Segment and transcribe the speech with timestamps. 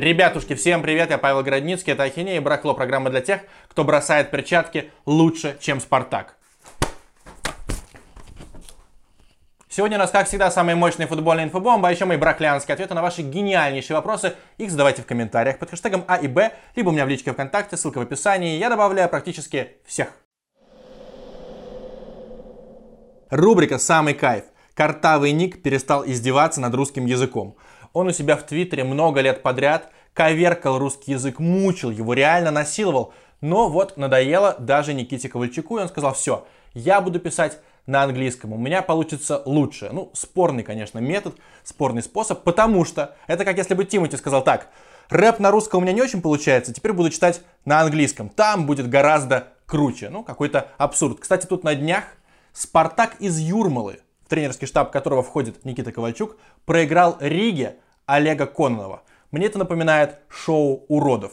[0.00, 4.30] Ребятушки, всем привет, я Павел Городницкий, это Ахинея и Бракло, программа для тех, кто бросает
[4.30, 6.36] перчатки лучше, чем Спартак.
[9.68, 13.02] Сегодня у нас, как всегда, самые мощные футбольные инфобомбы, а еще мои браклянские ответы на
[13.02, 14.36] ваши гениальнейшие вопросы.
[14.56, 17.76] Их задавайте в комментариях под хэштегом А и Б, либо у меня в личке ВКонтакте,
[17.76, 18.56] ссылка в описании.
[18.56, 20.14] Я добавляю практически всех.
[23.28, 24.44] Рубрика «Самый кайф».
[24.72, 27.58] Картавый Ник перестал издеваться над русским языком.
[27.92, 33.12] Он у себя в Твиттере много лет подряд коверкал русский язык, мучил его, реально насиловал.
[33.40, 38.52] Но вот надоело даже Никите Ковальчуку, и он сказал, все, я буду писать на английском,
[38.52, 39.88] у меня получится лучше.
[39.92, 44.68] Ну, спорный, конечно, метод, спорный способ, потому что это как если бы Тимати сказал так,
[45.08, 48.88] рэп на русском у меня не очень получается, теперь буду читать на английском, там будет
[48.88, 50.10] гораздо круче.
[50.10, 51.20] Ну, какой-то абсурд.
[51.20, 52.04] Кстати, тут на днях
[52.52, 57.76] Спартак из Юрмалы, тренерский штаб которого входит Никита Ковальчук, проиграл Риге
[58.06, 59.02] Олега Кононова.
[59.30, 61.32] Мне это напоминает шоу уродов.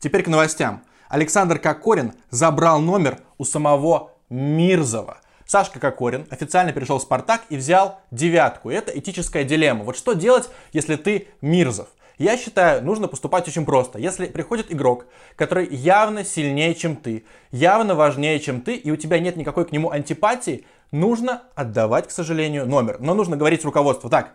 [0.00, 0.84] Теперь к новостям.
[1.08, 5.18] Александр Кокорин забрал номер у самого Мирзова.
[5.46, 8.70] Сашка Кокорин официально перешел в «Спартак» и взял девятку.
[8.70, 9.84] Это этическая дилемма.
[9.84, 11.88] Вот что делать, если ты Мирзов?
[12.18, 13.98] Я считаю, нужно поступать очень просто.
[13.98, 19.18] Если приходит игрок, который явно сильнее, чем ты, явно важнее, чем ты, и у тебя
[19.18, 22.96] нет никакой к нему антипатии, нужно отдавать, к сожалению, номер.
[23.00, 24.32] Но нужно говорить руководству так.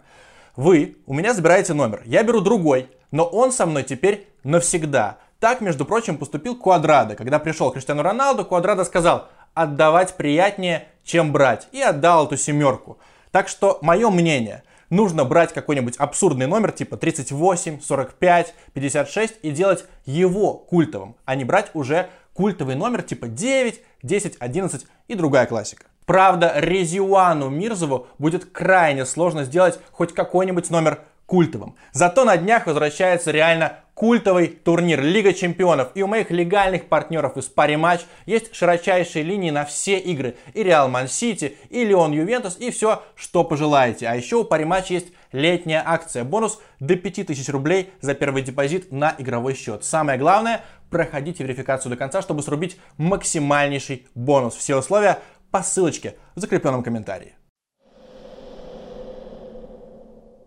[0.55, 5.17] Вы у меня забираете номер, я беру другой, но он со мной теперь навсегда.
[5.39, 7.15] Так, между прочим, поступил Квадрадо.
[7.15, 11.67] Когда пришел Криштиану Роналду, Квадрадо сказал, отдавать приятнее, чем брать.
[11.71, 12.99] И отдал эту семерку.
[13.31, 19.85] Так что, мое мнение, нужно брать какой-нибудь абсурдный номер типа 38, 45, 56 и делать
[20.05, 25.85] его культовым, а не брать уже культовый номер типа 9, 10, 11 и другая классика.
[26.05, 30.99] Правда, Резюану Мирзову будет крайне сложно сделать хоть какой-нибудь номер
[31.31, 31.75] культовым.
[31.93, 35.91] Зато на днях возвращается реально культовый турнир Лига Чемпионов.
[35.95, 40.35] И у моих легальных партнеров из Пари Матч есть широчайшие линии на все игры.
[40.53, 44.07] И Реал Ман Сити, и Леон Ювентус, и все, что пожелаете.
[44.09, 46.25] А еще у Пари Матч есть летняя акция.
[46.25, 49.85] Бонус до 5000 рублей за первый депозит на игровой счет.
[49.85, 54.55] Самое главное, проходите верификацию до конца, чтобы срубить максимальнейший бонус.
[54.55, 57.35] Все условия по ссылочке в закрепленном комментарии.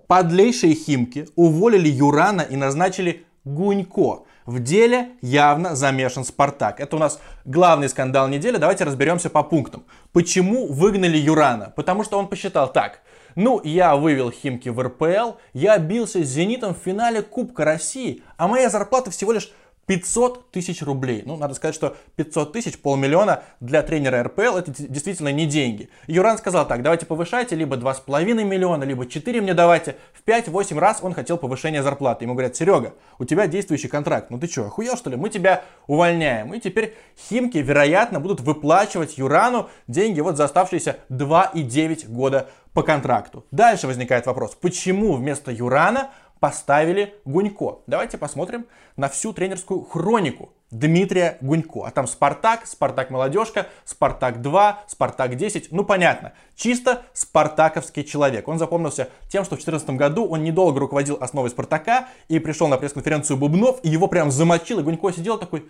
[0.06, 4.24] Подлейшие химки уволили Юрана и назначили Гунько.
[4.46, 6.80] В деле явно замешан Спартак.
[6.80, 8.58] Это у нас главный скандал недели.
[8.58, 9.84] Давайте разберемся по пунктам.
[10.12, 11.72] Почему выгнали Юрана?
[11.74, 13.00] Потому что он посчитал так.
[13.36, 18.46] Ну, я вывел Химки в РПЛ, я бился с Зенитом в финале Кубка России, а
[18.46, 19.50] моя зарплата всего лишь
[19.86, 21.22] 500 тысяч рублей.
[21.24, 25.88] Ну, надо сказать, что 500 тысяч, полмиллиона для тренера РПЛ это действительно не деньги.
[26.06, 29.96] Юран сказал так, давайте повышайте либо 2,5 миллиона, либо 4 мне давайте.
[30.12, 32.24] В 5-8 раз он хотел повышения зарплаты.
[32.24, 34.30] Ему говорят, Серега, у тебя действующий контракт.
[34.30, 35.16] Ну ты что, охуел что ли?
[35.16, 36.54] Мы тебя увольняем.
[36.54, 36.94] И теперь
[37.28, 43.46] Химки, вероятно, будут выплачивать Юрану деньги вот за оставшиеся 2,9 года по контракту.
[43.52, 46.10] Дальше возникает вопрос, почему вместо Юрана
[46.44, 47.78] поставили Гунько.
[47.86, 48.66] Давайте посмотрим
[48.98, 51.86] на всю тренерскую хронику Дмитрия Гунько.
[51.86, 55.72] А там Спартак, Спартак молодежка, Спартак 2, Спартак 10.
[55.72, 58.46] Ну понятно, чисто спартаковский человек.
[58.46, 62.76] Он запомнился тем, что в 2014 году он недолго руководил основой Спартака и пришел на
[62.76, 65.66] пресс-конференцию Бубнов, и его прям замочил, и Гунько сидел такой...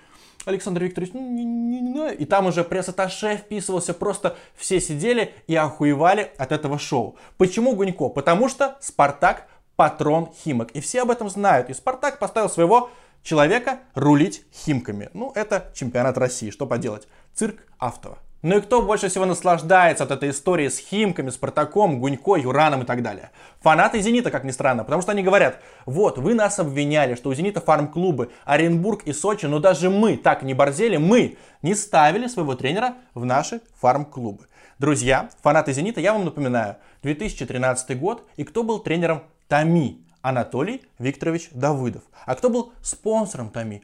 [0.46, 5.54] Александр Викторович, ну, не, не, не, и там уже пресс-атташе вписывался, просто все сидели и
[5.54, 7.16] охуевали от этого шоу.
[7.38, 8.10] Почему Гунько?
[8.10, 9.46] Потому что Спартак
[9.76, 10.70] патрон Химок.
[10.72, 11.70] И все об этом знают.
[11.70, 12.90] И Спартак поставил своего
[13.22, 15.10] человека рулить Химками.
[15.14, 17.08] Ну, это чемпионат России, что поделать.
[17.34, 18.18] Цирк Автова.
[18.44, 22.84] Ну и кто больше всего наслаждается от этой истории с Химками, Спартаком, Гунько, Юраном и
[22.84, 23.30] так далее?
[23.62, 27.34] Фанаты Зенита, как ни странно, потому что они говорят, вот, вы нас обвиняли, что у
[27.34, 32.54] Зенита фарм-клубы, Оренбург и Сочи, но даже мы так не борзели, мы не ставили своего
[32.54, 34.46] тренера в наши фарм-клубы.
[34.78, 41.50] Друзья, фанаты Зенита, я вам напоминаю, 2013 год, и кто был тренером ТАМИ Анатолий Викторович
[41.52, 42.02] Давыдов.
[42.24, 43.82] А кто был спонсором ТАМИ?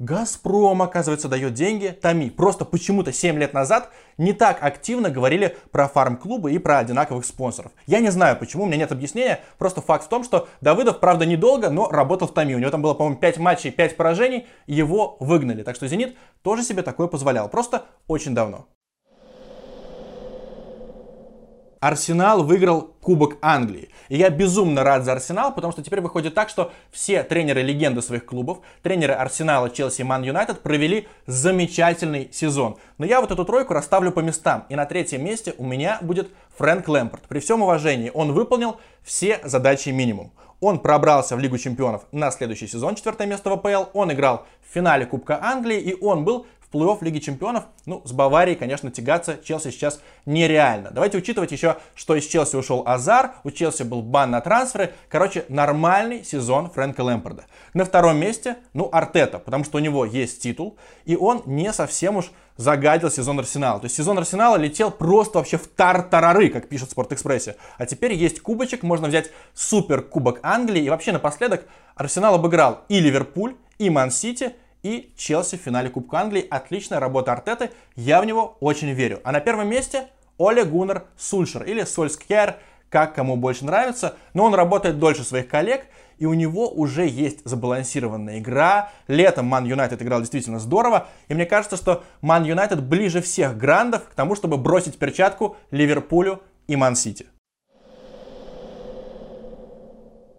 [0.00, 2.30] Газпром, оказывается, дает деньги ТАМИ.
[2.30, 7.70] Просто почему-то 7 лет назад не так активно говорили про фарм-клубы и про одинаковых спонсоров.
[7.86, 9.40] Я не знаю почему, у меня нет объяснения.
[9.58, 12.56] Просто факт в том, что Давыдов, правда, недолго, но работал в ТАМИ.
[12.56, 15.62] У него там было, по-моему, 5 матчей, 5 поражений, его выгнали.
[15.62, 17.48] Так что Зенит тоже себе такое позволял.
[17.48, 18.66] Просто очень давно.
[21.80, 23.88] Арсенал выиграл Кубок Англии.
[24.10, 28.26] И я безумно рад за Арсенал, потому что теперь выходит так, что все тренеры-легенды своих
[28.26, 32.76] клубов, тренеры Арсенала, Челси и Ман Юнайтед провели замечательный сезон.
[32.98, 34.66] Но я вот эту тройку расставлю по местам.
[34.68, 37.22] И на третьем месте у меня будет Фрэнк Лэмпорт.
[37.28, 40.32] При всем уважении, он выполнил все задачи минимум.
[40.60, 43.90] Он пробрался в Лигу чемпионов на следующий сезон, четвертое место в АПЛ.
[43.94, 48.12] Он играл в финале Кубка Англии, и он был в плей-офф Лиги Чемпионов, ну, с
[48.12, 50.90] Баварией, конечно, тягаться Челси сейчас нереально.
[50.92, 54.92] Давайте учитывать еще, что из Челси ушел Азар, у Челси был бан на трансферы.
[55.08, 57.46] Короче, нормальный сезон Фрэнка Лэмпорда.
[57.74, 62.16] На втором месте, ну, Артета, потому что у него есть титул, и он не совсем
[62.16, 63.80] уж загадил сезон Арсенала.
[63.80, 67.56] То есть сезон Арсенала летел просто вообще в тар-тарары, как пишут в Спортэкспрессе.
[67.78, 70.82] А теперь есть кубочек, можно взять супер кубок Англии.
[70.82, 71.64] И вообще напоследок
[71.94, 76.46] Арсенал обыграл и Ливерпуль, и Ман-Сити, и Челси в финале Кубка Англии.
[76.48, 79.20] Отличная работа Артеты, я в него очень верю.
[79.24, 82.56] А на первом месте Оле Гуннер Сульшер или Сольскер,
[82.88, 85.86] как кому больше нравится, но он работает дольше своих коллег,
[86.18, 88.90] и у него уже есть забалансированная игра.
[89.08, 94.08] Летом Ман Юнайтед играл действительно здорово, и мне кажется, что Ман Юнайтед ближе всех грандов
[94.08, 97.26] к тому, чтобы бросить перчатку Ливерпулю и Ман Сити.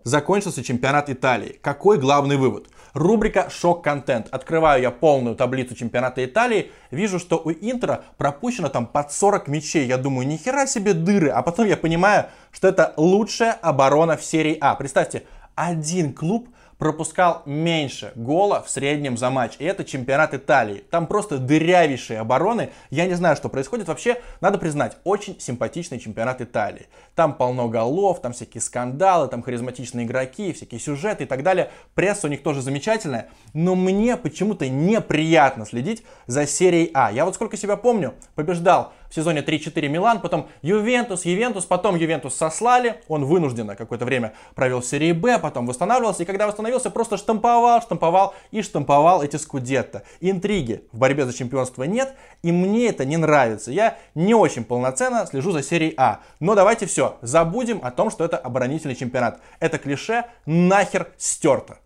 [0.03, 1.59] Закончился чемпионат Италии.
[1.62, 2.68] Какой главный вывод?
[2.94, 4.27] Рубрика «Шок-контент».
[4.31, 6.71] Открываю я полную таблицу чемпионата Италии.
[6.89, 9.86] Вижу, что у Интера пропущено там под 40 мячей.
[9.86, 11.30] Я думаю, нихера себе дыры.
[11.30, 14.74] А потом я понимаю, что это лучшая оборона в серии А.
[14.74, 15.24] Представьте,
[15.56, 16.50] один клуб
[16.81, 19.54] пропускал меньше гола в среднем за матч.
[19.60, 20.83] И это чемпионат Италии.
[20.89, 22.72] Там просто дырявейшие обороны.
[22.89, 23.88] Я не знаю, что происходит.
[23.88, 26.88] Вообще, надо признать, очень симпатичный чемпионат Италии.
[27.13, 31.69] Там полно голов, там всякие скандалы, там харизматичные игроки, всякие сюжеты и так далее.
[31.94, 33.30] Пресса у них тоже замечательная.
[33.54, 37.12] Но мне почему-то неприятно следить за серией А.
[37.12, 42.34] Я вот сколько себя помню, побеждал в сезоне 3-4 Милан, потом Ювентус, Ювентус, потом Ювентус
[42.34, 47.18] сослали, он вынужденно какое-то время провел в серии Б, потом восстанавливался, и когда восстановился, просто
[47.18, 50.04] штамповал, штамповал и штамповал эти скудетто.
[50.22, 53.69] Интриги в борьбе за чемпионство нет, и мне это не нравится.
[53.72, 56.22] Я не очень полноценно слежу за серией А.
[56.40, 59.42] Но давайте все, забудем о том, что это оборонительный чемпионат.
[59.60, 61.80] Это клише нахер стерто.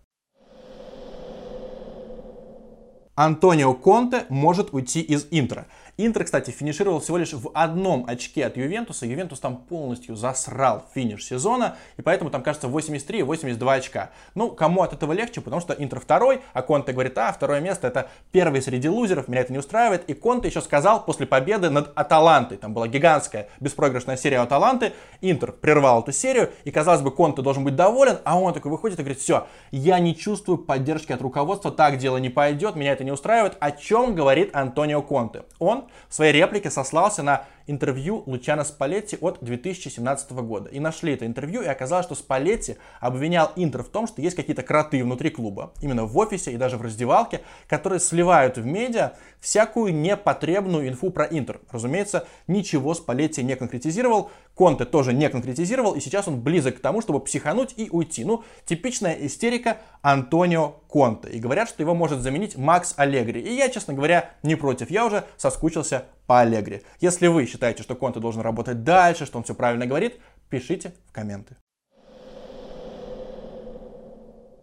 [3.16, 5.66] Антонио Конте может уйти из Интера.
[5.98, 9.06] Интер, кстати, финишировал всего лишь в одном очке от Ювентуса.
[9.06, 14.10] Ювентус там полностью засрал финиш сезона, и поэтому там, кажется, 83 и 82 очка.
[14.34, 17.86] Ну, кому от этого легче, потому что Интер второй, а Конте говорит, а, второе место
[17.86, 20.04] это первый среди лузеров, меня это не устраивает.
[20.10, 25.50] И Конте еще сказал после победы над Аталантой, там была гигантская беспроигрышная серия Аталанты, Интер
[25.50, 29.02] прервал эту серию, и, казалось бы, Конте должен быть доволен, а он такой выходит и
[29.02, 33.12] говорит, все, я не чувствую поддержки от руководства, так дело не пойдет, меня это не
[33.12, 33.56] устраивает.
[33.60, 35.44] О чем говорит Антонио Конте?
[35.58, 40.70] Он в своей реплике сослался на интервью Лучана Спалетти от 2017 года.
[40.70, 44.62] И нашли это интервью, и оказалось, что Спалетти обвинял Интер в том, что есть какие-то
[44.62, 49.94] кроты внутри клуба, именно в офисе и даже в раздевалке, которые сливают в медиа всякую
[49.94, 51.60] непотребную инфу про Интер.
[51.70, 57.02] Разумеется, ничего Спалетти не конкретизировал, Конте тоже не конкретизировал, и сейчас он близок к тому,
[57.02, 58.24] чтобы психануть и уйти.
[58.24, 61.28] Ну, типичная истерика Антонио Конте.
[61.28, 63.40] И говорят, что его может заменить Макс Аллегри.
[63.40, 64.90] И я, честно говоря, не против.
[64.90, 66.82] Я уже соскучился по Аллегри.
[67.00, 70.20] Если вы считаете, что Конте должен работать дальше, что он все правильно говорит,
[70.50, 71.56] пишите в комменты.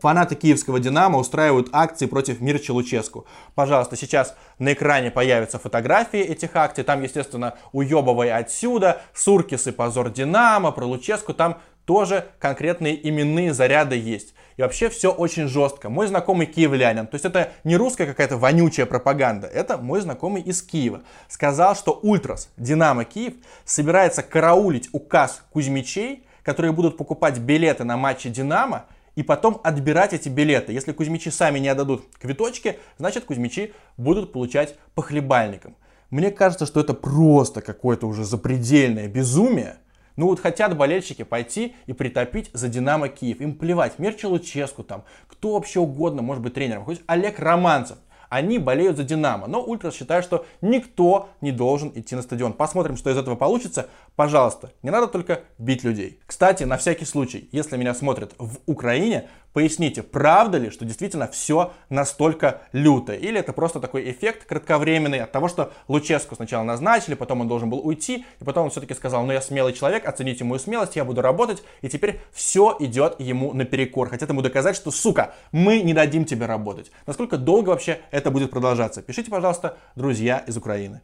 [0.04, 3.25] Фанаты киевского «Динамо» устраивают акции против Мирчи Луческу.
[3.56, 6.83] Пожалуйста, сейчас на экране появятся фотографии этих акций.
[6.83, 11.33] Там, естественно, уебывай отсюда, Суркис и позор «Динамо», про Луческу.
[11.33, 14.33] Там тоже конкретные именные заряды есть.
[14.57, 15.90] И вообще все очень жестко.
[15.90, 20.62] Мой знакомый киевлянин, то есть это не русская какая-то вонючая пропаганда, это мой знакомый из
[20.62, 23.33] Киева, сказал, что Ультрас, Динамо Киев,
[23.66, 30.30] собирается караулить указ Кузьмичей, которые будут покупать билеты на матчи Динамо, и потом отбирать эти
[30.30, 30.74] билеты.
[30.74, 35.76] Если Кузьмичи сами не отдадут квиточки, значит Кузьмичи будут получать по хлебальникам.
[36.10, 39.78] Мне кажется, что это просто какое-то уже запредельное безумие,
[40.15, 43.41] ну вот хотят болельщики пойти и притопить за Динамо Киев.
[43.41, 46.85] Им плевать, Мерчи Луческу там, кто вообще угодно может быть тренером.
[46.85, 47.97] Хоть Олег Романцев.
[48.33, 52.54] Они болеют за Динамо, но Ультрас считают, что никто не должен идти на стадион.
[52.54, 53.90] Посмотрим, что из этого получится.
[54.16, 56.19] Пожалуйста, не надо только бить людей.
[56.25, 61.73] Кстати, на всякий случай, если меня смотрят в Украине, Поясните, правда ли, что действительно все
[61.90, 63.13] настолько люто?
[63.13, 67.69] Или это просто такой эффект кратковременный от того, что Луческу сначала назначили, потом он должен
[67.69, 71.06] был уйти, и потом он все-таки сказал, ну я смелый человек, оцените мою смелость, я
[71.06, 74.09] буду работать, и теперь все идет ему наперекор.
[74.09, 76.92] Хотят ему доказать, что, сука, мы не дадим тебе работать.
[77.06, 79.01] Насколько долго вообще это будет продолжаться?
[79.01, 81.01] Пишите, пожалуйста, друзья из Украины.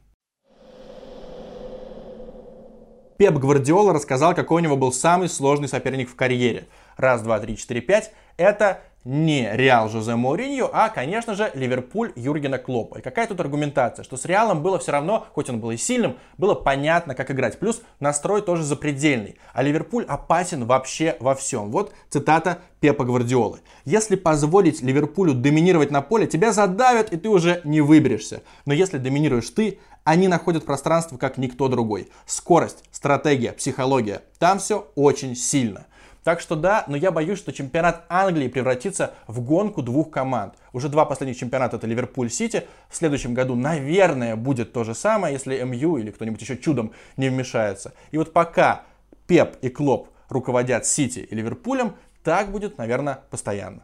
[3.18, 6.70] Пеп Гвардиола рассказал, какой у него был самый сложный соперник в карьере.
[6.96, 8.14] Раз, два, три, четыре, пять.
[8.38, 13.00] Это не Реал Жозе Мауриньо, а, конечно же, Ливерпуль Юргена Клопа.
[13.00, 16.18] И какая тут аргументация, что с Реалом было все равно, хоть он был и сильным,
[16.38, 17.60] было понятно, как играть.
[17.60, 19.38] Плюс настрой тоже запредельный.
[19.54, 21.72] А Ливерпуль опасен вообще во всем.
[21.72, 23.60] Вот цитата Пепа Гвардиолы.
[23.86, 28.44] Если позволить Ливерпулю доминировать на поле, тебя задавят, и ты уже не выберешься.
[28.66, 32.10] Но если доминируешь ты, они находят пространство как никто другой.
[32.26, 34.24] Скорость, стратегия, психология.
[34.40, 35.86] Там все очень сильно.
[36.24, 40.56] Так что да, но я боюсь, что чемпионат Англии превратится в гонку двух команд.
[40.74, 42.66] Уже два последних чемпионата это Ливерпуль-Сити.
[42.90, 47.30] В следующем году, наверное, будет то же самое, если МЮ или кто-нибудь еще чудом не
[47.30, 47.94] вмешается.
[48.12, 48.84] И вот пока
[49.28, 53.84] Пеп и Клоп руководят Сити и Ливерпулем, так будет, наверное, постоянно.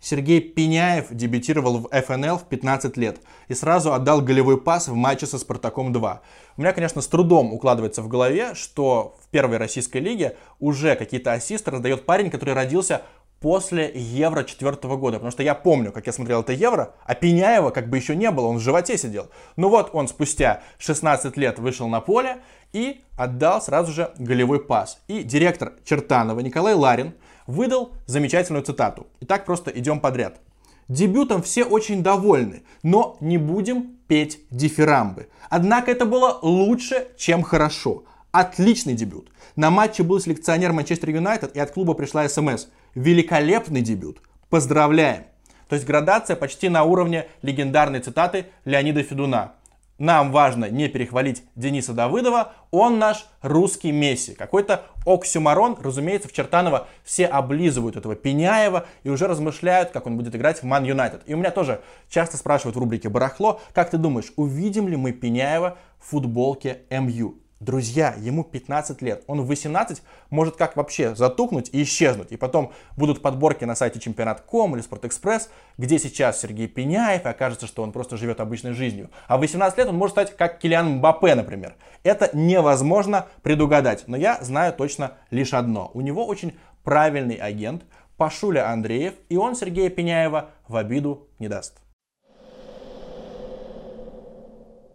[0.00, 5.26] Сергей Пеняев дебютировал в ФНЛ в 15 лет и сразу отдал голевой пас в матче
[5.26, 6.18] со Спартаком-2.
[6.56, 11.32] У меня, конечно, с трудом укладывается в голове, что в первой российской лиге уже какие-то
[11.32, 13.02] ассисты раздает парень, который родился
[13.40, 15.18] после Евро четвертого года.
[15.18, 18.30] Потому что я помню, как я смотрел это Евро, а Пеняева как бы еще не
[18.30, 19.28] было, он в животе сидел.
[19.56, 22.38] Ну вот он спустя 16 лет вышел на поле
[22.72, 25.00] и отдал сразу же голевой пас.
[25.08, 27.14] И директор Чертанова Николай Ларин
[27.48, 29.08] выдал замечательную цитату.
[29.20, 30.40] Итак, просто идем подряд.
[30.86, 35.28] Дебютом все очень довольны, но не будем петь дифирамбы.
[35.50, 38.04] Однако это было лучше, чем хорошо.
[38.30, 39.30] Отличный дебют.
[39.56, 42.66] На матче был селекционер Манчестер Юнайтед и от клуба пришла смс.
[42.94, 44.22] Великолепный дебют.
[44.50, 45.24] Поздравляем.
[45.68, 49.54] То есть градация почти на уровне легендарной цитаты Леонида Федуна.
[49.98, 54.34] Нам важно не перехвалить Дениса Давыдова, он наш русский Месси.
[54.34, 60.36] Какой-то оксюмарон, разумеется, в Чертаново все облизывают этого Пеняева и уже размышляют, как он будет
[60.36, 61.22] играть в Ман Юнайтед.
[61.26, 65.12] И у меня тоже часто спрашивают в рубрике «Барахло», как ты думаешь, увидим ли мы
[65.12, 67.47] Пеняева в футболке МЮ?
[67.60, 69.24] Друзья, ему 15 лет.
[69.26, 70.00] Он в 18
[70.30, 72.30] может как вообще затухнуть и исчезнуть.
[72.30, 77.66] И потом будут подборки на сайте чемпионат.ком или Спортэкспресс, где сейчас Сергей Пеняев, и окажется,
[77.66, 79.10] что он просто живет обычной жизнью.
[79.26, 81.74] А в 18 лет он может стать как Килиан Мбаппе, например.
[82.04, 84.04] Это невозможно предугадать.
[84.06, 85.90] Но я знаю точно лишь одно.
[85.94, 87.82] У него очень правильный агент,
[88.16, 91.80] Пашуля Андреев, и он Сергея Пеняева в обиду не даст.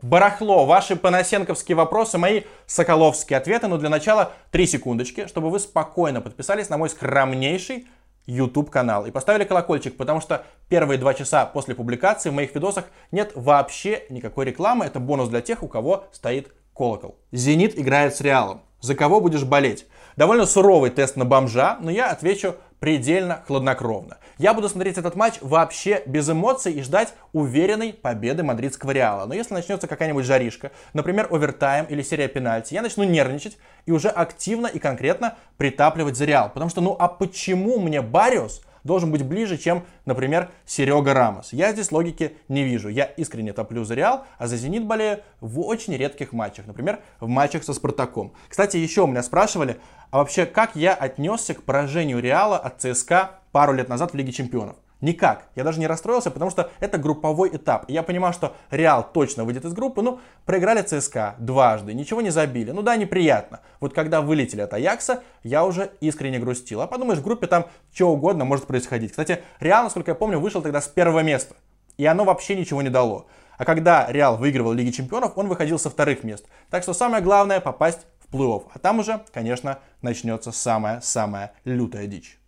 [0.03, 3.67] Барахло, ваши панасенковские вопросы, мои соколовские ответы.
[3.67, 7.87] Но для начала 3 секундочки, чтобы вы спокойно подписались на мой скромнейший
[8.25, 12.85] YouTube канал и поставили колокольчик, потому что первые два часа после публикации в моих видосах
[13.11, 14.85] нет вообще никакой рекламы.
[14.85, 17.17] Это бонус для тех, у кого стоит колокол.
[17.31, 18.61] Зенит играет с Реалом.
[18.81, 19.87] За кого будешь болеть?
[20.17, 24.17] Довольно суровый тест на бомжа, но я отвечу предельно хладнокровно.
[24.37, 29.25] Я буду смотреть этот матч вообще без эмоций и ждать уверенной победы мадридского Реала.
[29.25, 34.09] Но если начнется какая-нибудь жаришка, например, овертайм или серия пенальти, я начну нервничать и уже
[34.09, 36.49] активно и конкретно притапливать за Реал.
[36.49, 41.53] Потому что, ну а почему мне Бариус должен быть ближе, чем, например, Серега Рамос.
[41.53, 42.89] Я здесь логики не вижу.
[42.89, 46.67] Я искренне топлю за Реал, а за Зенит болею в очень редких матчах.
[46.67, 48.33] Например, в матчах со Спартаком.
[48.49, 49.77] Кстати, еще у меня спрашивали,
[50.11, 54.31] а вообще как я отнесся к поражению Реала от ЦСКА пару лет назад в Лиге
[54.31, 54.75] Чемпионов?
[55.03, 55.49] Никак.
[55.55, 57.89] Я даже не расстроился, потому что это групповой этап.
[57.89, 60.01] Я понимаю, что Реал точно выйдет из группы.
[60.01, 62.71] Ну, проиграли ЦСКА дважды, ничего не забили.
[62.71, 63.59] Ну да, неприятно.
[63.81, 66.79] Вот когда вылетели от Аякса, я уже искренне грустил.
[66.79, 69.11] А подумаешь, в группе там что угодно может происходить.
[69.11, 71.55] Кстати, Реал, насколько я помню, вышел тогда с первого места.
[71.97, 73.27] И оно вообще ничего не дало.
[73.57, 76.45] А когда Реал выигрывал Лиги Чемпионов, он выходил со вторых мест.
[76.69, 78.67] Так что самое главное попасть в плей-офф.
[78.73, 82.39] А там уже, конечно, начнется самая-самая лютая дичь.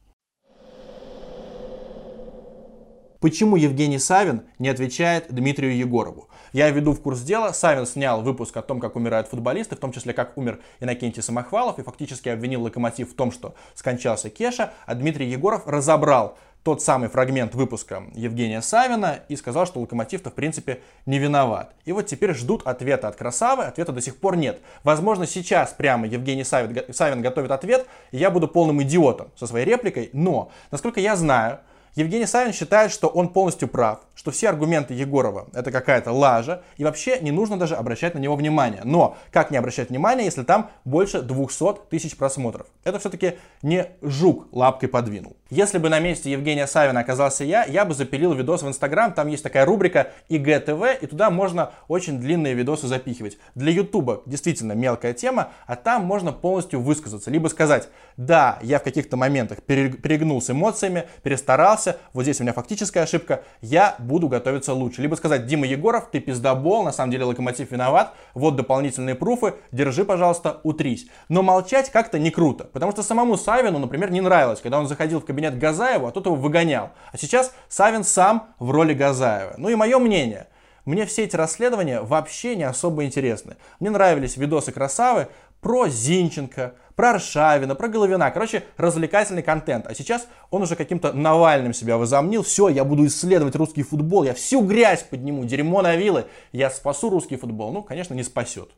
[3.25, 6.29] Почему Евгений Савин не отвечает Дмитрию Егорову?
[6.53, 7.53] Я веду в курс дела.
[7.53, 11.79] Савин снял выпуск о том, как умирают футболисты, в том числе, как умер Иннокентий Самохвалов,
[11.79, 17.09] и фактически обвинил Локомотив в том, что скончался Кеша, а Дмитрий Егоров разобрал тот самый
[17.09, 21.73] фрагмент выпуска Евгения Савина и сказал, что Локомотив-то в принципе не виноват.
[21.85, 24.61] И вот теперь ждут ответа от Красавы, ответа до сих пор нет.
[24.83, 29.65] Возможно, сейчас прямо Евгений Савин, Савин готовит ответ, и я буду полным идиотом со своей
[29.65, 31.61] репликой, но, насколько я знаю,
[31.95, 36.83] Евгений Савин считает, что он полностью прав, что все аргументы Егорова это какая-то лажа, и
[36.83, 38.81] вообще не нужно даже обращать на него внимание.
[38.83, 42.67] Но как не обращать внимание, если там больше 200 тысяч просмотров?
[42.83, 45.37] Это все-таки не жук лапкой подвинул.
[45.49, 49.29] Если бы на месте Евгения Савина оказался я, я бы запилил видос в Инстаграм, там
[49.29, 53.37] есть такая рубрика ИГТВ, и туда можно очень длинные видосы запихивать.
[53.53, 57.87] Для Ютуба действительно мелкая тема, а там можно полностью высказаться, либо сказать,
[58.17, 63.03] да, я в каких-то моментах перегнул с эмоциями, перестарался, занимался, вот здесь у меня фактическая
[63.03, 65.01] ошибка, я буду готовиться лучше.
[65.01, 70.05] Либо сказать, Дима Егоров, ты пиздобол, на самом деле Локомотив виноват, вот дополнительные пруфы, держи,
[70.05, 71.07] пожалуйста, утрись.
[71.29, 75.19] Но молчать как-то не круто, потому что самому Савину, например, не нравилось, когда он заходил
[75.19, 76.91] в кабинет Газаева, а тот его выгонял.
[77.11, 79.55] А сейчас Савин сам в роли Газаева.
[79.57, 80.47] Ну и мое мнение,
[80.85, 83.57] мне все эти расследования вообще не особо интересны.
[83.79, 85.27] Мне нравились видосы Красавы
[85.65, 88.29] про Зинченко, про Аршавина, про Головина.
[88.29, 89.87] Короче, развлекательный контент.
[89.87, 92.43] А сейчас он уже каким-то Навальным себя возомнил.
[92.43, 97.09] Все, я буду исследовать русский футбол, я всю грязь подниму, дерьмо на вилы, я спасу
[97.09, 97.71] русский футбол.
[97.73, 98.69] Ну, конечно, не спасет.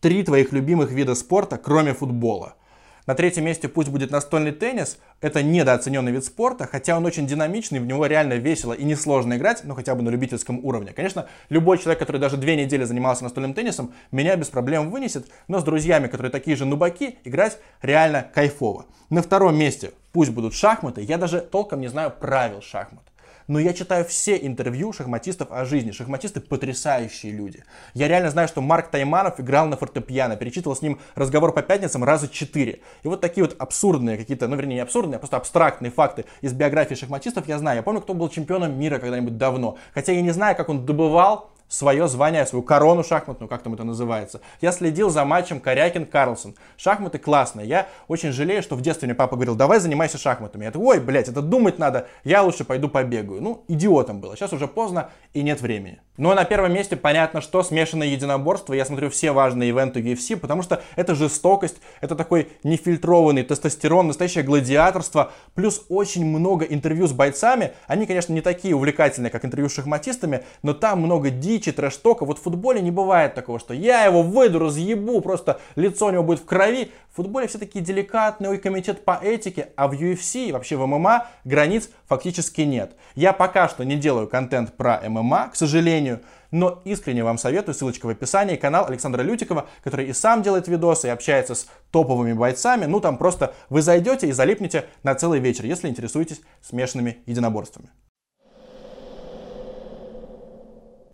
[0.00, 2.56] Три твоих любимых вида спорта, кроме футбола–
[3.06, 4.98] на третьем месте пусть будет настольный теннис.
[5.20, 9.64] Это недооцененный вид спорта, хотя он очень динамичный, в него реально весело и несложно играть,
[9.64, 10.92] но хотя бы на любительском уровне.
[10.92, 15.60] Конечно, любой человек, который даже две недели занимался настольным теннисом, меня без проблем вынесет, но
[15.60, 18.86] с друзьями, которые такие же нубаки, играть реально кайфово.
[19.10, 21.02] На втором месте пусть будут шахматы.
[21.02, 23.04] Я даже толком не знаю правил шахмат
[23.48, 25.90] но я читаю все интервью шахматистов о жизни.
[25.90, 27.64] Шахматисты потрясающие люди.
[27.92, 32.04] Я реально знаю, что Марк Тайманов играл на фортепиано, перечитывал с ним разговор по пятницам
[32.04, 32.80] раза четыре.
[33.02, 36.52] И вот такие вот абсурдные какие-то, ну вернее не абсурдные, а просто абстрактные факты из
[36.52, 37.78] биографии шахматистов я знаю.
[37.78, 39.76] Я помню, кто был чемпионом мира когда-нибудь давно.
[39.92, 43.84] Хотя я не знаю, как он добывал свое звание, свою корону шахматную, как там это
[43.84, 44.40] называется.
[44.60, 46.54] Я следил за матчем Корякин-Карлсон.
[46.76, 47.66] Шахматы классные.
[47.66, 50.64] Я очень жалею, что в детстве мне папа говорил, давай занимайся шахматами.
[50.64, 53.42] Я такой, ой, блядь, это думать надо, я лучше пойду побегаю.
[53.42, 54.36] Ну, идиотом было.
[54.36, 56.00] Сейчас уже поздно и нет времени.
[56.16, 58.72] Ну а на первом месте понятно, что смешанное единоборство.
[58.72, 64.44] Я смотрю все важные ивенты UFC, потому что это жестокость, это такой нефильтрованный тестостерон, настоящее
[64.44, 67.72] гладиаторство, плюс очень много интервью с бойцами.
[67.88, 72.24] Они, конечно, не такие увлекательные, как интервью с шахматистами, но там много дичи, трэш-тока.
[72.24, 76.22] Вот в футболе не бывает такого, что я его выйду, разъебу, просто лицо у него
[76.22, 76.90] будет в крови.
[77.12, 80.86] В футболе все такие деликатные, ой, комитет по этике, а в UFC и вообще в
[80.86, 82.96] ММА границ фактически нет.
[83.14, 86.20] Я пока что не делаю контент про ММА, к сожалению,
[86.50, 91.08] но искренне вам советую, ссылочка в описании, канал Александра Лютикова, который и сам делает видосы,
[91.08, 92.84] и общается с топовыми бойцами.
[92.84, 97.90] Ну, там просто вы зайдете и залипнете на целый вечер, если интересуетесь смешанными единоборствами.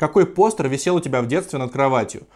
[0.00, 2.26] Какой постер висел у тебя в детстве над кроватью?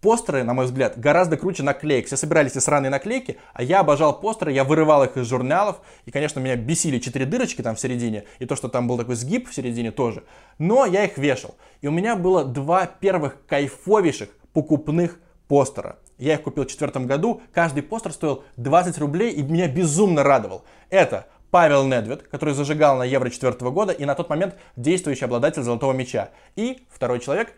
[0.00, 2.06] Постеры, на мой взгляд, гораздо круче наклеек.
[2.06, 5.76] Все собирались эти сраные наклейки, а я обожал постеры, я вырывал их из журналов.
[6.04, 9.14] И, конечно, меня бесили четыре дырочки там в середине, и то, что там был такой
[9.14, 10.24] сгиб в середине тоже.
[10.58, 11.54] Но я их вешал.
[11.80, 16.00] И у меня было два первых кайфовейших покупных постера.
[16.18, 20.64] Я их купил в четвертом году, каждый постер стоил 20 рублей и меня безумно радовал.
[20.90, 25.62] Это Павел Недвед, который зажигал на Евро 4 года и на тот момент действующий обладатель
[25.62, 26.30] золотого мяча.
[26.56, 27.54] И второй человек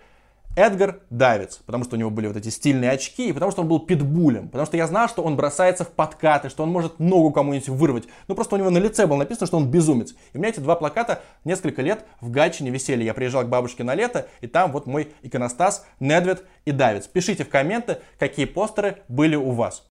[0.56, 3.68] Эдгар Давиц, потому что у него были вот эти стильные очки, и потому что он
[3.68, 7.30] был питбулем, потому что я знал, что он бросается в подкаты, что он может ногу
[7.30, 8.04] кому-нибудь вырвать.
[8.26, 10.10] Ну просто у него на лице было написано, что он безумец.
[10.32, 13.04] И у меня эти два плаката несколько лет в Гатчине висели.
[13.04, 17.06] Я приезжал к бабушке на лето, и там вот мой иконостас Недвед и Давиц.
[17.06, 19.84] Пишите в комменты, какие постеры были у вас.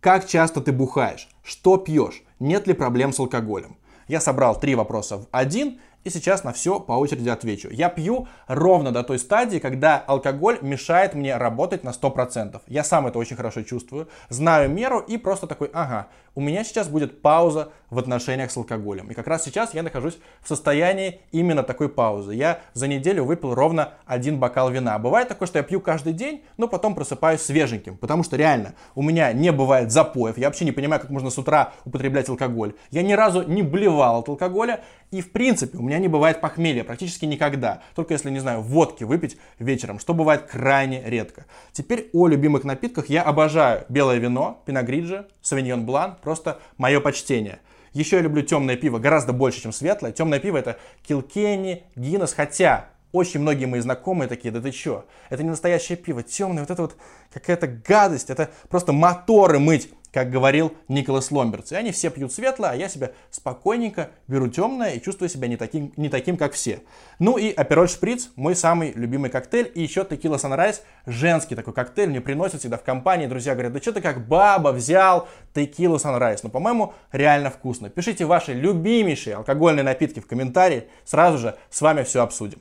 [0.00, 1.28] Как часто ты бухаешь?
[1.42, 2.22] Что пьешь?
[2.38, 3.76] Нет ли проблем с алкоголем?
[4.08, 7.68] Я собрал три вопроса в один– и сейчас на все по очереди отвечу.
[7.70, 12.60] Я пью ровно до той стадии, когда алкоголь мешает мне работать на 100%.
[12.66, 16.88] Я сам это очень хорошо чувствую, знаю меру и просто такой, ага, у меня сейчас
[16.88, 19.10] будет пауза в отношениях с алкоголем.
[19.10, 22.34] И как раз сейчас я нахожусь в состоянии именно такой паузы.
[22.34, 24.98] Я за неделю выпил ровно один бокал вина.
[24.98, 27.96] Бывает такое, что я пью каждый день, но потом просыпаюсь свеженьким.
[27.96, 30.38] Потому что реально у меня не бывает запоев.
[30.38, 32.74] Я вообще не понимаю, как можно с утра употреблять алкоголь.
[32.90, 34.80] Я ни разу не блевал от алкоголя.
[35.10, 37.82] И в принципе у меня не бывает похмелья практически никогда.
[37.94, 41.46] Только если, не знаю, водки выпить вечером, что бывает крайне редко.
[41.72, 43.08] Теперь о любимых напитках.
[43.08, 46.16] Я обожаю белое вино, пиногриджи, савиньон блан.
[46.22, 47.60] Просто мое почтение.
[47.92, 50.12] Еще я люблю темное пиво гораздо больше, чем светлое.
[50.12, 55.42] Темное пиво это Килкенни, Гиннес, хотя очень многие мои знакомые такие, да ты чё, это
[55.42, 56.96] не настоящее пиво, темное, вот это вот
[57.32, 61.72] какая-то гадость, это просто моторы мыть как говорил Николас Ломберц.
[61.72, 65.56] И они все пьют светлое, а я себя спокойненько беру темное и чувствую себя не
[65.56, 66.82] таким, не таким как все.
[67.18, 69.70] Ну и Апероль Шприц, мой самый любимый коктейль.
[69.74, 73.26] И еще Текила Sunrise, женский такой коктейль, мне приносят всегда в компании.
[73.26, 76.40] Друзья говорят, да что ты как баба взял Текила Sunrise.
[76.42, 77.90] Ну, по-моему, реально вкусно.
[77.90, 80.88] Пишите ваши любимейшие алкогольные напитки в комментарии.
[81.04, 82.60] Сразу же с вами все обсудим.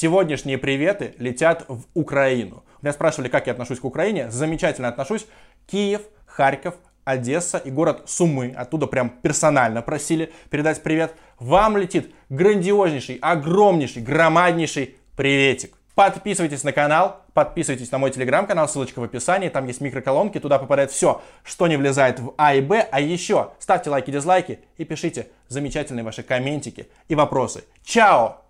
[0.00, 2.62] Сегодняшние приветы летят в Украину.
[2.82, 4.30] Меня спрашивали, как я отношусь к Украине.
[4.30, 5.26] Замечательно отношусь.
[5.66, 8.54] Киев, Харьков, Одесса и город Сумы.
[8.56, 11.16] Оттуда прям персонально просили передать привет.
[11.40, 15.76] Вам летит грандиознейший, огромнейший, громаднейший приветик.
[15.96, 20.92] Подписывайтесь на канал, Подписывайтесь на мой телеграм-канал, ссылочка в описании, там есть микроколонки, туда попадает
[20.92, 22.86] все, что не влезает в А и Б.
[22.90, 27.64] А еще ставьте лайки, дизлайки и пишите замечательные ваши комментики и вопросы.
[27.82, 28.47] Чао!